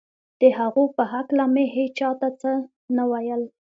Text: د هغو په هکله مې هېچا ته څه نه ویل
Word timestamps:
د 0.41 0.43
هغو 0.57 0.83
په 0.95 1.03
هکله 1.13 1.45
مې 1.53 1.65
هېچا 1.75 2.09
ته 2.19 2.27
څه 2.39 2.51
نه 2.95 3.03
ویل 3.11 3.41